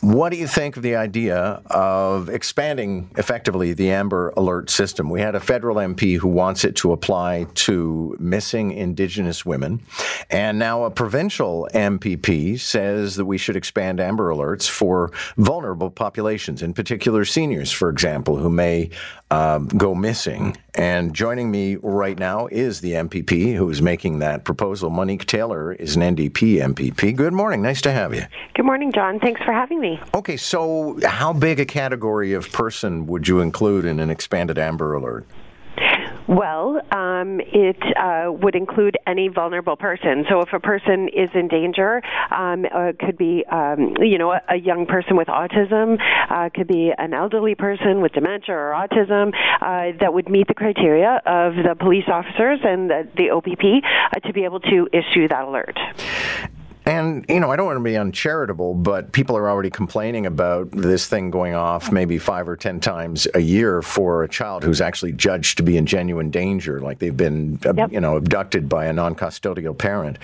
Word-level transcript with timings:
What 0.00 0.30
do 0.30 0.38
you 0.38 0.46
think 0.46 0.78
of 0.78 0.82
the 0.82 0.96
idea 0.96 1.60
of 1.66 2.30
expanding 2.30 3.10
effectively 3.18 3.74
the 3.74 3.90
Amber 3.90 4.30
Alert 4.34 4.70
system? 4.70 5.10
We 5.10 5.20
had 5.20 5.34
a 5.34 5.40
federal 5.40 5.76
MP 5.76 6.16
who 6.16 6.28
wants 6.28 6.64
it 6.64 6.74
to 6.76 6.92
apply 6.92 7.46
to 7.66 8.16
missing 8.18 8.72
Indigenous 8.72 9.44
women, 9.44 9.82
and 10.30 10.58
now 10.58 10.84
a 10.84 10.90
provincial 10.90 11.68
MPP 11.74 12.58
says 12.58 13.16
that 13.16 13.26
we 13.26 13.36
should 13.36 13.56
expand 13.56 14.00
Amber 14.00 14.30
Alerts 14.30 14.66
for 14.66 15.12
vulnerable 15.36 15.90
populations, 15.90 16.62
in 16.62 16.72
particular 16.72 17.26
seniors, 17.26 17.70
for 17.70 17.90
example, 17.90 18.38
who 18.38 18.48
may 18.48 18.88
um, 19.30 19.68
go 19.68 19.94
missing. 19.94 20.56
And 20.74 21.14
joining 21.14 21.50
me 21.50 21.76
right 21.76 22.18
now 22.18 22.46
is 22.46 22.80
the 22.80 22.92
MPP 22.92 23.54
who 23.54 23.68
is 23.70 23.82
making 23.82 24.20
that 24.20 24.44
proposal. 24.44 24.90
Monique 24.90 25.26
Taylor 25.26 25.72
is 25.72 25.96
an 25.96 26.02
NDP 26.02 26.56
MPP. 26.56 27.14
Good 27.14 27.32
morning. 27.32 27.62
Nice 27.62 27.80
to 27.82 27.92
have 27.92 28.14
you. 28.14 28.24
Good 28.54 28.64
morning, 28.64 28.92
John. 28.92 29.20
Thanks 29.20 29.42
for 29.42 29.52
having 29.52 29.80
me. 29.80 29.89
Okay, 30.14 30.36
so 30.36 30.98
how 31.04 31.32
big 31.32 31.60
a 31.60 31.66
category 31.66 32.32
of 32.32 32.50
person 32.52 33.06
would 33.06 33.26
you 33.26 33.40
include 33.40 33.84
in 33.84 34.00
an 34.00 34.10
expanded 34.10 34.58
Amber 34.58 34.94
Alert? 34.94 35.26
Well, 36.30 36.80
um, 36.92 37.40
it 37.40 37.82
uh, 37.96 38.30
would 38.30 38.54
include 38.54 38.96
any 39.04 39.26
vulnerable 39.26 39.74
person. 39.74 40.24
So 40.28 40.42
if 40.42 40.52
a 40.52 40.60
person 40.60 41.08
is 41.08 41.28
in 41.34 41.48
danger, 41.48 42.02
um, 42.30 42.66
uh, 42.72 42.92
could 43.00 43.18
be, 43.18 43.44
um, 43.50 43.96
you 43.98 44.16
know, 44.16 44.30
a, 44.30 44.40
a, 44.48 44.54
young 44.54 44.86
person 44.86 45.16
with 45.16 45.26
autism, 45.26 45.98
uh, 46.30 46.48
could 46.54 46.68
be 46.68 46.92
an 46.96 47.14
elderly 47.14 47.56
person 47.56 48.00
with 48.00 48.12
dementia 48.12 48.54
or 48.54 48.70
autism 48.70 49.32
uh, 49.60 49.96
that 49.98 50.14
would 50.14 50.28
meet 50.28 50.46
the 50.46 50.54
criteria 50.54 51.20
of 51.26 51.56
the 51.56 51.74
police 51.74 52.04
officers 52.06 52.60
and 52.62 52.90
the, 52.90 53.08
the 53.16 53.30
OPP 53.30 53.82
uh, 54.14 54.20
to 54.20 54.32
be 54.32 54.44
able 54.44 54.60
to 54.60 54.88
issue 54.92 55.26
that 55.26 55.42
alert. 55.42 55.76
And, 56.90 57.24
you 57.28 57.38
know, 57.38 57.52
I 57.52 57.54
don't 57.54 57.66
want 57.66 57.76
to 57.76 57.84
be 57.84 57.96
uncharitable, 57.96 58.74
but 58.74 59.12
people 59.12 59.36
are 59.36 59.48
already 59.48 59.70
complaining 59.70 60.26
about 60.26 60.72
this 60.72 61.06
thing 61.06 61.30
going 61.30 61.54
off 61.54 61.92
maybe 61.92 62.18
five 62.18 62.48
or 62.48 62.56
10 62.56 62.80
times 62.80 63.28
a 63.32 63.38
year 63.38 63.80
for 63.80 64.24
a 64.24 64.28
child 64.28 64.64
who's 64.64 64.80
actually 64.80 65.12
judged 65.12 65.56
to 65.58 65.62
be 65.62 65.76
in 65.76 65.86
genuine 65.86 66.30
danger, 66.30 66.80
like 66.80 66.98
they've 66.98 67.16
been, 67.16 67.60
yep. 67.76 67.92
you 67.92 68.00
know, 68.00 68.16
abducted 68.16 68.68
by 68.68 68.86
a 68.86 68.92
non 68.92 69.14
custodial 69.14 69.78
parent. 69.78 70.18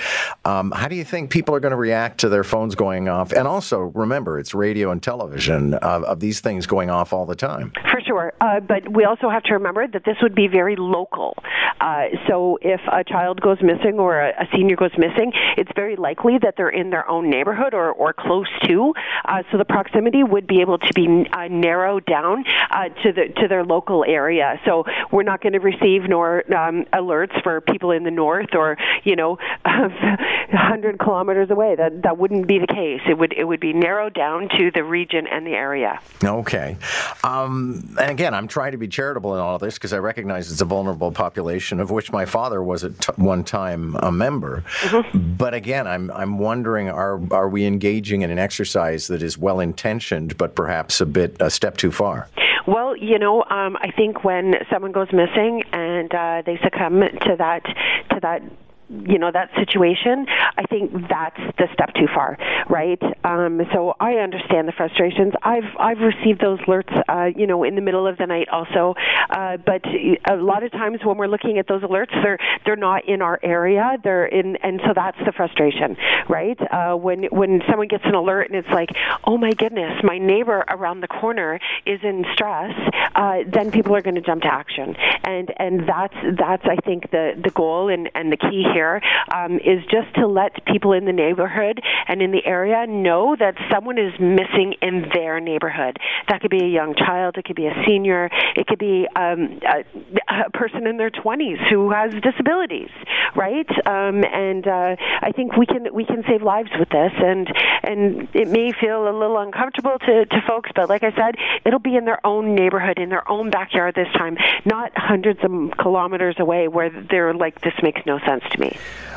Um, 0.44 0.72
how 0.72 0.88
do 0.88 0.96
you 0.96 1.04
think 1.04 1.30
people 1.30 1.54
are 1.54 1.60
going 1.60 1.70
to 1.70 1.76
react 1.76 2.18
to 2.22 2.28
their 2.28 2.42
phones 2.42 2.74
going 2.74 3.08
off? 3.08 3.30
And 3.30 3.46
also, 3.46 3.92
remember, 3.94 4.40
it's 4.40 4.52
radio 4.52 4.90
and 4.90 5.00
television 5.00 5.74
of, 5.74 6.02
of 6.02 6.18
these 6.18 6.40
things 6.40 6.66
going 6.66 6.90
off 6.90 7.12
all 7.12 7.26
the 7.26 7.36
time. 7.36 7.72
For 7.92 8.00
sure. 8.00 8.32
Uh, 8.40 8.58
but 8.58 8.92
we 8.92 9.04
also 9.04 9.30
have 9.30 9.44
to 9.44 9.52
remember 9.52 9.86
that 9.86 10.04
this 10.04 10.16
would 10.20 10.34
be 10.34 10.48
very 10.48 10.74
local. 10.74 11.36
Uh, 11.80 12.06
so 12.26 12.58
if 12.60 12.80
a 12.90 13.04
child 13.04 13.40
goes 13.40 13.58
missing 13.62 14.00
or 14.00 14.20
a, 14.20 14.30
a 14.30 14.48
senior 14.52 14.74
goes 14.74 14.92
missing, 14.98 15.32
it's 15.56 15.70
very 15.76 15.94
likely 15.94 16.38
that 16.42 16.55
they're 16.56 16.68
in 16.68 16.90
their 16.90 17.08
own 17.08 17.30
neighborhood 17.30 17.74
or, 17.74 17.92
or 17.92 18.12
close 18.12 18.48
to. 18.64 18.92
Uh, 19.24 19.42
so 19.50 19.58
the 19.58 19.64
proximity 19.64 20.22
would 20.22 20.46
be 20.46 20.60
able 20.60 20.78
to 20.78 20.92
be 20.94 21.26
uh, 21.32 21.48
narrowed 21.48 22.04
down 22.06 22.44
uh, 22.70 22.88
to 23.02 23.12
the 23.12 23.28
to 23.40 23.48
their 23.48 23.64
local 23.64 24.04
area. 24.04 24.60
So 24.64 24.84
we're 25.10 25.22
not 25.22 25.40
going 25.40 25.52
to 25.54 25.60
receive 25.60 26.08
nor 26.08 26.38
um, 26.54 26.84
alerts 26.92 27.42
for 27.42 27.60
people 27.60 27.90
in 27.90 28.04
the 28.04 28.10
north 28.10 28.54
or 28.54 28.76
you 29.04 29.16
know, 29.16 29.38
hundred 29.64 30.98
kilometers 30.98 31.50
away. 31.50 31.76
That 31.76 32.02
that 32.02 32.18
wouldn't 32.18 32.46
be 32.46 32.58
the 32.58 32.66
case. 32.66 33.00
It 33.08 33.18
would 33.18 33.32
it 33.32 33.44
would 33.44 33.60
be 33.60 33.72
narrowed 33.72 34.14
down 34.14 34.48
to 34.56 34.70
the 34.70 34.84
region 34.84 35.26
and 35.26 35.46
the 35.46 35.52
area. 35.52 36.00
Okay, 36.22 36.76
um, 37.24 37.96
and 38.00 38.10
again, 38.10 38.34
I'm 38.34 38.48
trying 38.48 38.72
to 38.72 38.78
be 38.78 38.88
charitable 38.88 39.34
in 39.34 39.40
all 39.40 39.56
of 39.56 39.60
this 39.60 39.74
because 39.74 39.92
I 39.92 39.98
recognize 39.98 40.50
it's 40.50 40.60
a 40.60 40.66
vulnerable 40.66 41.12
population 41.12 41.80
of 41.80 41.90
which 41.90 42.12
my 42.12 42.24
father 42.24 42.62
was 42.62 42.84
at 42.84 42.98
t- 42.98 43.12
one 43.16 43.44
time 43.44 43.96
a 44.00 44.10
member. 44.10 44.64
Mm-hmm. 44.80 45.34
But 45.34 45.54
again, 45.54 45.86
I'm 45.86 46.10
I'm 46.10 46.35
wondering 46.38 46.88
are 46.88 47.20
are 47.32 47.48
we 47.48 47.64
engaging 47.64 48.22
in 48.22 48.30
an 48.30 48.38
exercise 48.38 49.06
that 49.08 49.22
is 49.22 49.38
well 49.38 49.60
intentioned 49.60 50.36
but 50.36 50.54
perhaps 50.54 51.00
a 51.00 51.06
bit 51.06 51.36
a 51.40 51.50
step 51.50 51.76
too 51.76 51.90
far? 51.90 52.28
Well, 52.66 52.96
you 52.96 53.18
know, 53.18 53.44
um, 53.44 53.76
I 53.80 53.92
think 53.96 54.24
when 54.24 54.54
someone 54.70 54.90
goes 54.90 55.08
missing 55.12 55.62
and 55.72 56.12
uh, 56.12 56.42
they 56.44 56.58
succumb 56.62 57.00
to 57.00 57.36
that 57.38 57.64
to 58.10 58.20
that 58.22 58.42
you 58.88 59.18
know 59.18 59.30
that 59.32 59.50
situation 59.56 60.26
i 60.56 60.62
think 60.64 60.92
that's 61.08 61.40
the 61.58 61.66
step 61.72 61.92
too 61.94 62.06
far 62.14 62.38
right? 62.68 63.00
Um 63.24 63.60
so 63.72 63.94
i 64.00 64.14
understand 64.14 64.68
the 64.68 64.72
frustrations. 64.72 65.32
I've 65.42 65.64
i've 65.78 65.98
received 65.98 66.40
those 66.40 66.58
alerts 66.60 66.92
uh 67.08 67.30
you 67.36 67.46
know 67.46 67.64
in 67.64 67.74
the 67.74 67.80
middle 67.80 68.06
of 68.06 68.16
the 68.18 68.26
night 68.26 68.48
also. 68.48 68.94
Uh 69.30 69.56
but 69.56 69.82
a 70.30 70.36
lot 70.36 70.62
of 70.62 70.72
times 70.72 71.00
when 71.04 71.16
we're 71.16 71.26
looking 71.26 71.58
at 71.58 71.68
those 71.68 71.82
alerts 71.82 72.12
they're 72.22 72.38
they're 72.64 72.76
not 72.76 73.08
in 73.08 73.22
our 73.22 73.38
area. 73.42 73.96
They're 74.02 74.26
in 74.26 74.56
and 74.56 74.80
so 74.86 74.92
that's 74.94 75.18
the 75.24 75.32
frustration 75.32 75.96
right? 76.28 76.58
Uh 76.72 76.94
when 76.96 77.24
when 77.24 77.62
someone 77.68 77.88
gets 77.88 78.04
an 78.04 78.14
alert 78.14 78.48
and 78.50 78.56
it's 78.56 78.72
like 78.72 78.90
oh 79.24 79.36
my 79.38 79.52
goodness 79.52 80.02
my 80.02 80.18
neighbor 80.18 80.64
around 80.68 81.00
the 81.00 81.08
corner 81.08 81.58
is 81.84 82.00
in 82.02 82.24
stress 82.32 82.74
uh 83.14 83.38
then 83.46 83.70
people 83.70 83.94
are 83.94 84.02
going 84.02 84.14
to 84.16 84.20
jump 84.20 84.42
to 84.42 84.52
action. 84.52 84.96
And 85.24 85.52
and 85.56 85.88
that's 85.88 86.16
that's 86.38 86.64
i 86.66 86.76
think 86.76 87.10
the 87.10 87.40
the 87.42 87.50
goal 87.50 87.88
and 87.88 88.10
and 88.14 88.32
the 88.32 88.36
key 88.36 88.64
here 88.76 89.00
um, 89.34 89.56
is 89.56 89.80
just 89.90 90.12
to 90.16 90.26
let 90.26 90.52
people 90.66 90.92
in 90.92 91.06
the 91.06 91.12
neighborhood 91.12 91.80
and 92.08 92.20
in 92.20 92.30
the 92.30 92.44
area 92.44 92.86
know 92.86 93.34
that 93.38 93.54
someone 93.72 93.98
is 93.98 94.12
missing 94.20 94.74
in 94.82 95.06
their 95.14 95.40
neighborhood. 95.40 95.96
That 96.28 96.42
could 96.42 96.50
be 96.50 96.62
a 96.62 96.68
young 96.68 96.94
child, 96.94 97.38
it 97.38 97.44
could 97.46 97.56
be 97.56 97.66
a 97.66 97.74
senior, 97.86 98.28
it 98.54 98.66
could 98.66 98.78
be 98.78 99.06
um, 99.16 99.60
a, 99.64 99.84
a 100.28 100.50
person 100.50 100.86
in 100.86 100.98
their 100.98 101.10
20s 101.10 101.56
who 101.70 101.90
has 101.90 102.12
disabilities, 102.22 102.90
right? 103.34 103.68
Um, 103.86 104.24
and 104.24 104.66
uh, 104.66 104.96
I 105.22 105.32
think 105.34 105.56
we 105.56 105.66
can 105.66 105.88
we 105.92 106.04
can 106.04 106.22
save 106.28 106.42
lives 106.42 106.70
with 106.78 106.90
this, 106.90 107.12
and 107.16 107.48
and 107.82 108.28
it 108.34 108.48
may 108.48 108.72
feel 108.72 109.08
a 109.08 109.14
little 109.16 109.38
uncomfortable 109.38 109.96
to, 110.06 110.26
to 110.26 110.42
folks, 110.46 110.70
but 110.74 110.88
like 110.88 111.02
I 111.02 111.12
said, 111.12 111.36
it'll 111.64 111.78
be 111.78 111.96
in 111.96 112.04
their 112.04 112.24
own 112.26 112.54
neighborhood, 112.54 112.98
in 112.98 113.08
their 113.08 113.28
own 113.30 113.50
backyard 113.50 113.94
this 113.94 114.12
time, 114.14 114.36
not 114.64 114.92
hundreds 114.96 115.40
of 115.42 115.50
kilometers 115.78 116.36
away 116.38 116.68
where 116.68 116.90
they're 117.10 117.34
like, 117.34 117.60
this 117.62 117.74
makes 117.82 118.00
no 118.06 118.18
sense 118.26 118.42
to 118.50 118.60
me. 118.60 118.65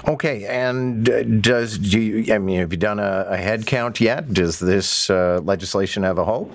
Okay, 0.08 0.46
and 0.46 1.44
does 1.44 1.78
do 1.78 2.00
you? 2.00 2.34
I 2.34 2.38
mean, 2.38 2.60
have 2.60 2.72
you 2.72 2.78
done 2.78 3.00
a, 3.00 3.28
a 3.30 3.38
head 3.38 3.66
count 3.66 4.00
yet? 4.00 4.34
Does 4.34 4.60
this 4.60 5.10
uh, 5.10 5.42
legislation 5.44 6.04
have 6.04 6.18
a 6.18 6.26
hope? 6.26 6.52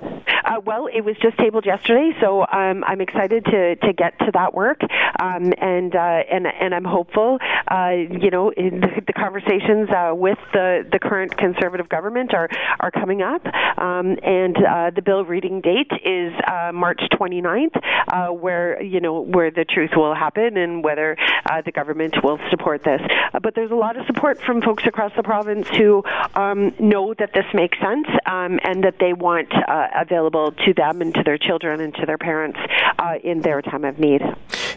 Uh, 0.65 0.71
well, 0.75 0.87
it 0.87 1.05
was 1.05 1.17
just 1.23 1.37
tabled 1.39 1.67
yesterday, 1.67 2.13
so 2.21 2.43
um, 2.43 2.85
I'm 2.87 3.01
excited 3.01 3.45
to, 3.45 3.77
to 3.77 3.93
get 3.93 4.19
to 4.21 4.31
that 4.33 4.55
work, 4.55 4.81
um, 5.21 5.53
and 5.59 5.95
uh, 5.95 6.23
and 6.31 6.47
and 6.47 6.75
I'm 6.75 6.85
hopeful. 6.85 7.39
Uh, 7.71 7.91
you 7.91 8.31
know, 8.31 8.53
the, 8.57 9.03
the, 9.07 9.13
conversations 9.13 9.89
uh, 9.91 10.13
with 10.15 10.39
the, 10.53 10.87
the 10.91 10.99
current 10.99 11.37
conservative 11.37 11.89
government 11.89 12.35
are 12.35 12.49
are 12.81 12.91
coming 12.91 13.23
up, 13.23 13.45
um, 13.79 14.17
and 14.23 14.57
uh, 14.57 14.91
the 14.95 15.03
bill 15.03 15.25
reading 15.25 15.61
date 15.61 15.91
is 16.05 16.33
uh, 16.47 16.73
March 16.73 17.01
29th, 17.13 18.41
where 18.41 18.83
you 18.83 19.01
know 19.01 19.21
where 19.21 19.51
the 19.51 19.65
truth 19.65 19.91
will 19.97 20.15
happen 20.15 20.57
and 20.57 20.85
whether 20.85 21.17
the 21.65 21.73
government 21.73 22.17
will 22.23 22.39
support 22.51 22.83
this. 22.85 23.01
but 23.43 23.55
there's 23.55 23.71
a 23.71 23.77
lot 23.77 23.97
of 23.97 24.07
support 24.07 24.41
from 24.43 24.61
folks 24.61 24.85
across 24.87 25.13
the 25.17 25.23
province 25.23 25.69
who 25.69 26.03
um, 26.35 26.75
know 26.79 27.15
that 27.15 27.33
this 27.33 27.47
makes 27.55 27.79
sense 27.79 28.07
um, 28.27 28.59
and 28.65 28.85
that 28.85 28.99
they 28.99 29.13
want 29.13 29.49
available 29.95 30.54
available 30.55 30.65
to 30.67 30.75
them 30.75 31.01
and 31.01 31.15
to 31.15 31.23
their 31.23 31.39
children 31.39 31.81
and 31.81 31.95
to 31.95 32.07
their 32.07 32.19
parents 32.19 32.59
uh, 32.99 33.15
in 33.23 33.41
their 33.43 33.63
time 33.63 33.85
of 33.85 33.99
need. 33.99 34.23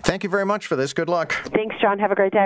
Thank 0.03 0.23
you 0.23 0.29
very 0.29 0.45
much 0.45 0.67
for 0.67 0.75
this. 0.75 0.93
Good 0.93 1.09
luck. 1.09 1.33
Thanks, 1.53 1.75
John. 1.81 1.99
Have 1.99 2.11
a 2.11 2.15
great 2.15 2.33
day. 2.33 2.39